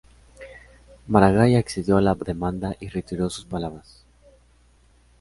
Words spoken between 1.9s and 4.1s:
a la demanda y retiró sus palabras.